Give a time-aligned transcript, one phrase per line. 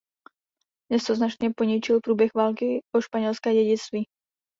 [0.91, 4.05] Město značně poničil průběh války o španělské dědictví.